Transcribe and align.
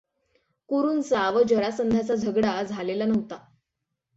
कुरूंचा 0.69 1.29
व 1.29 1.43
जरासंधाचा 1.43 2.15
झगडा 2.15 2.61
झालेला 2.63 3.05
नव्हता. 3.05 3.37